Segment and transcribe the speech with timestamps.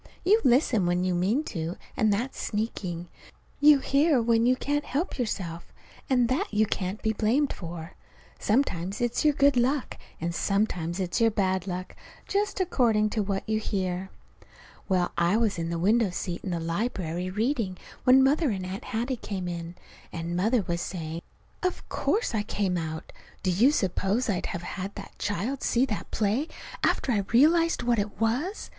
[0.25, 3.07] You listen when you mean to, and that's sneaking.
[3.59, 5.71] You hear when you can't help yourself,
[6.09, 7.93] and that you can't be blamed for.
[8.39, 11.95] Sometimes it's your good luck, and sometimes it's your bad luck
[12.27, 14.09] just according to what you hear!
[14.89, 18.85] Well, I was in the window seat in the library reading when Mother and Aunt
[18.85, 19.75] Hattie came in;
[20.11, 21.21] and Mother was saying:
[21.61, 23.11] "Of course I came out!
[23.43, 26.47] Do you suppose I'd have had that child see that play,
[26.83, 28.69] after I realized what it was?